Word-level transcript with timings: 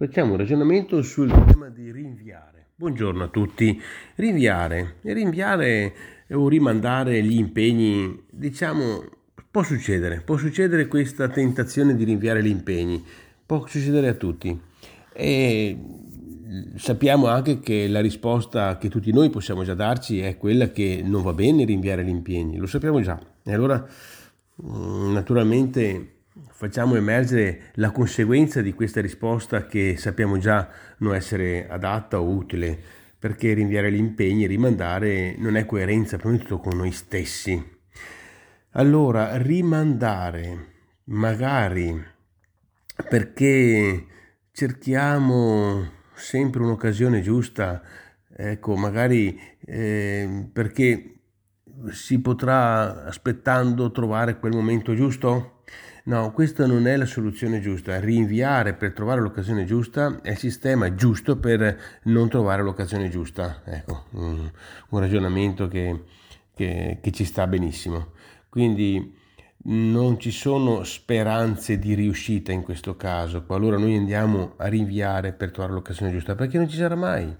Facciamo 0.00 0.30
un 0.30 0.38
ragionamento 0.38 1.02
sul 1.02 1.28
tema 1.46 1.68
di 1.68 1.92
rinviare. 1.92 2.68
Buongiorno 2.74 3.24
a 3.24 3.28
tutti. 3.28 3.78
Rinviare. 4.14 4.94
Rinviare 5.02 5.92
o 6.30 6.48
rimandare 6.48 7.22
gli 7.22 7.36
impegni, 7.36 8.24
diciamo, 8.30 9.04
può 9.50 9.62
succedere. 9.62 10.22
Può 10.22 10.38
succedere 10.38 10.86
questa 10.86 11.28
tentazione 11.28 11.94
di 11.94 12.04
rinviare 12.04 12.42
gli 12.42 12.48
impegni. 12.48 13.04
Può 13.44 13.66
succedere 13.66 14.08
a 14.08 14.14
tutti. 14.14 14.58
E 15.12 15.78
sappiamo 16.76 17.26
anche 17.26 17.60
che 17.60 17.86
la 17.86 18.00
risposta 18.00 18.78
che 18.78 18.88
tutti 18.88 19.12
noi 19.12 19.28
possiamo 19.28 19.64
già 19.64 19.74
darci 19.74 20.20
è 20.20 20.38
quella 20.38 20.70
che 20.70 21.02
non 21.04 21.22
va 21.22 21.34
bene 21.34 21.66
rinviare 21.66 22.02
gli 22.04 22.08
impegni. 22.08 22.56
Lo 22.56 22.66
sappiamo 22.66 23.02
già. 23.02 23.20
E 23.42 23.52
allora, 23.52 23.86
mm, 24.64 25.12
naturalmente 25.12 26.19
facciamo 26.48 26.94
emergere 26.96 27.70
la 27.74 27.90
conseguenza 27.90 28.60
di 28.62 28.72
questa 28.72 29.00
risposta 29.00 29.66
che 29.66 29.96
sappiamo 29.96 30.38
già 30.38 30.68
non 30.98 31.14
essere 31.14 31.68
adatta 31.68 32.20
o 32.20 32.28
utile, 32.28 32.78
perché 33.18 33.52
rinviare 33.52 33.92
gli 33.92 33.98
impegni, 33.98 34.46
rimandare 34.46 35.34
non 35.38 35.56
è 35.56 35.66
coerenza 35.66 36.16
prima 36.16 36.36
di 36.36 36.40
tutto 36.40 36.58
con 36.58 36.76
noi 36.76 36.92
stessi. 36.92 37.78
Allora, 38.72 39.36
rimandare, 39.36 40.66
magari 41.04 42.02
perché 43.08 44.06
cerchiamo 44.52 45.90
sempre 46.14 46.62
un'occasione 46.62 47.20
giusta, 47.20 47.82
ecco, 48.34 48.76
magari 48.76 49.38
eh, 49.64 50.48
perché 50.52 51.14
si 51.90 52.20
potrà 52.20 53.04
aspettando 53.04 53.90
trovare 53.90 54.38
quel 54.38 54.52
momento 54.52 54.94
giusto? 54.94 55.59
No, 56.10 56.32
questa 56.32 56.66
non 56.66 56.88
è 56.88 56.96
la 56.96 57.04
soluzione 57.04 57.60
giusta. 57.60 58.00
Rinviare 58.00 58.74
per 58.74 58.92
trovare 58.92 59.20
l'occasione 59.20 59.64
giusta 59.64 60.18
è 60.22 60.30
il 60.30 60.38
sistema 60.38 60.92
giusto 60.96 61.36
per 61.36 61.78
non 62.04 62.28
trovare 62.28 62.64
l'occasione 62.64 63.08
giusta. 63.08 63.62
Ecco, 63.64 64.06
un, 64.14 64.50
ragionamento 64.88 65.68
che, 65.68 66.02
che, 66.52 66.98
che 67.00 67.10
ci 67.12 67.24
sta 67.24 67.46
benissimo. 67.46 68.08
Quindi 68.48 69.16
non 69.66 70.18
ci 70.18 70.32
sono 70.32 70.82
speranze 70.82 71.78
di 71.78 71.94
riuscita 71.94 72.50
in 72.50 72.62
questo 72.62 72.96
caso, 72.96 73.44
qualora 73.44 73.78
noi 73.78 73.94
andiamo 73.94 74.54
a 74.56 74.66
rinviare 74.66 75.32
per 75.32 75.52
trovare 75.52 75.74
l'occasione 75.74 76.10
giusta, 76.10 76.34
perché 76.34 76.58
non 76.58 76.68
ci 76.68 76.76
sarà 76.76 76.96
mai. 76.96 77.32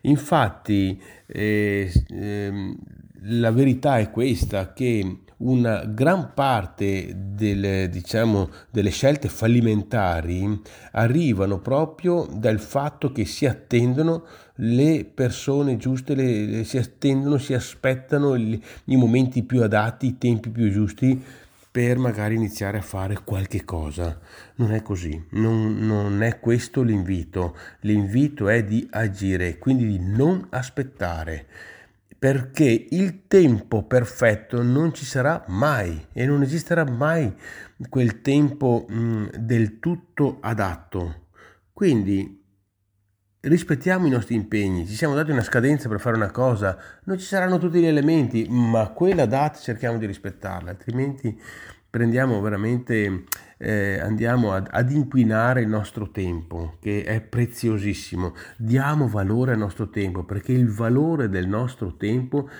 Infatti, 0.00 1.00
eh, 1.26 1.92
eh, 2.08 2.76
la 3.20 3.52
verità 3.52 3.98
è 3.98 4.10
questa, 4.10 4.72
che 4.72 5.21
una 5.42 5.84
gran 5.84 6.32
parte 6.34 7.12
delle, 7.16 7.88
diciamo, 7.88 8.48
delle 8.70 8.90
scelte 8.90 9.28
fallimentari 9.28 10.60
arrivano 10.92 11.58
proprio 11.58 12.26
dal 12.30 12.60
fatto 12.60 13.12
che 13.12 13.24
si 13.24 13.46
attendono 13.46 14.24
le 14.56 15.04
persone 15.04 15.76
giuste, 15.76 16.14
le, 16.14 16.44
le, 16.46 16.64
si 16.64 16.78
attendono, 16.78 17.38
si 17.38 17.54
aspettano 17.54 18.34
i 18.34 18.60
momenti 18.96 19.42
più 19.42 19.62
adatti, 19.62 20.06
i 20.06 20.18
tempi 20.18 20.50
più 20.50 20.70
giusti 20.70 21.22
per 21.72 21.96
magari 21.96 22.34
iniziare 22.34 22.76
a 22.76 22.82
fare 22.82 23.20
qualche 23.24 23.64
cosa. 23.64 24.20
Non 24.56 24.72
è 24.72 24.82
così, 24.82 25.24
non, 25.30 25.78
non 25.78 26.22
è 26.22 26.38
questo 26.38 26.82
l'invito. 26.82 27.56
L'invito 27.80 28.50
è 28.50 28.62
di 28.62 28.86
agire, 28.90 29.56
quindi 29.56 29.86
di 29.86 29.98
non 29.98 30.46
aspettare 30.50 31.46
perché 32.22 32.86
il 32.90 33.26
tempo 33.26 33.82
perfetto 33.82 34.62
non 34.62 34.94
ci 34.94 35.04
sarà 35.04 35.44
mai 35.48 36.06
e 36.12 36.24
non 36.24 36.42
esisterà 36.42 36.88
mai 36.88 37.34
quel 37.88 38.20
tempo 38.20 38.86
mm, 38.88 39.26
del 39.40 39.80
tutto 39.80 40.38
adatto. 40.40 41.30
Quindi 41.72 42.40
rispettiamo 43.40 44.06
i 44.06 44.10
nostri 44.10 44.36
impegni, 44.36 44.86
ci 44.86 44.94
siamo 44.94 45.16
dati 45.16 45.32
una 45.32 45.42
scadenza 45.42 45.88
per 45.88 45.98
fare 45.98 46.14
una 46.14 46.30
cosa, 46.30 46.78
non 47.06 47.18
ci 47.18 47.24
saranno 47.24 47.58
tutti 47.58 47.80
gli 47.80 47.86
elementi, 47.86 48.46
ma 48.48 48.90
quella 48.90 49.26
data 49.26 49.58
cerchiamo 49.58 49.98
di 49.98 50.06
rispettarla, 50.06 50.70
altrimenti 50.70 51.36
prendiamo 51.90 52.40
veramente, 52.40 53.24
eh, 53.62 54.00
andiamo 54.00 54.52
ad, 54.52 54.68
ad, 54.70 54.90
inquinare 54.90 55.60
il 55.60 55.68
nostro 55.68 56.10
tempo, 56.10 56.74
che 56.80 57.04
è 57.04 57.20
preziosissimo. 57.20 58.34
Diamo 58.56 59.06
valore 59.06 59.52
al 59.52 59.58
nostro 59.58 59.88
tempo, 59.88 60.24
perché 60.24 60.52
il 60.52 60.68
valore 60.68 61.28
del 61.28 61.46
nostro 61.46 61.94
tempo 61.94 62.50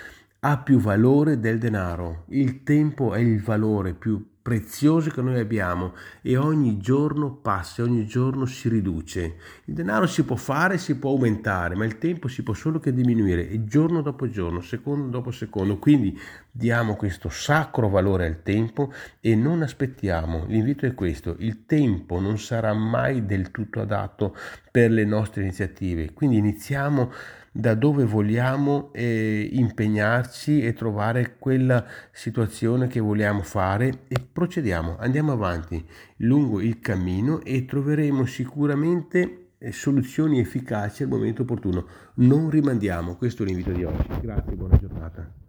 ha 0.45 0.59
più 0.59 0.79
valore 0.79 1.39
del 1.39 1.59
denaro. 1.59 2.25
Il 2.31 2.65
tempo 2.65 3.15
è 3.15 3.21
il 3.21 3.41
valore 3.41 3.95
più 3.95 4.31
prezioso 4.43 5.11
che 5.11 5.23
noi 5.23 5.39
abbiamo 5.39 5.95
e 6.21 6.37
ogni 6.37 6.79
giorno 6.79 7.33
passa, 7.33 7.85
ogni 7.85 8.07
giorno 8.07 8.45
si 8.45 8.69
riduce. 8.69 9.37
Il 9.67 9.75
denaro 9.75 10.09
si 10.09 10.25
può 10.25 10.35
fare, 10.35 10.79
si 10.79 10.99
può 10.99 11.11
aumentare, 11.11 11.77
ma 11.77 11.85
il 11.85 11.99
tempo 11.99 12.27
si 12.27 12.43
può 12.43 12.55
solo 12.55 12.81
che 12.81 12.93
diminuire 12.93 13.49
e 13.49 13.63
giorno 13.63 14.03
dopo 14.03 14.29
giorno, 14.29 14.61
secondo 14.61 15.07
dopo 15.11 15.31
secondo. 15.31 15.79
Quindi 15.79 16.19
diamo 16.51 16.97
questo 16.97 17.29
sacro 17.29 17.89
valore 17.89 18.27
al 18.27 18.43
tempo 18.43 18.93
e 19.21 19.37
non 19.37 19.63
aspettiamo. 19.63 20.47
L'invito 20.47 20.87
è 20.87 20.95
questo, 20.95 21.37
il 21.39 21.67
tempo 21.67 22.19
non 22.19 22.37
sarà 22.37 22.75
mai 22.75 23.25
del 23.27 23.53
tutto 23.53 23.81
adatto 23.81 24.35
per 24.73 24.91
le 24.91 25.05
nostre 25.05 25.43
iniziative. 25.43 26.13
Quindi 26.13 26.39
iniziamo 26.39 27.13
da 27.53 27.75
dove 27.75 28.05
vogliamo 28.05 28.91
eh, 28.95 29.47
impegnarci 29.53 30.63
e 30.63 30.73
trovare 30.73 31.37
quella 31.39 31.85
situazione 32.11 32.89
che 32.89 32.99
vogliamo 32.99 33.43
fare 33.43 34.05
e 34.09 34.17
procediamo, 34.33 34.97
andiamo 34.99 35.33
avanti 35.33 35.85
lungo 36.19 36.61
il 36.61 36.81
cammino 36.81 37.43
e 37.43 37.67
troveremo 37.67 38.25
sicuramente 38.25 39.51
eh, 39.59 39.71
soluzioni 39.71 40.41
efficaci 40.41 41.03
al 41.03 41.11
momento 41.11 41.43
opportuno. 41.43 41.87
Non 42.15 42.49
rimandiamo, 42.49 43.17
questo 43.17 43.43
è 43.43 43.47
l'invito 43.47 43.71
di 43.71 43.85
oggi. 43.85 44.09
Grazie, 44.21 44.55
buona 44.55 44.79
giornata. 44.79 45.42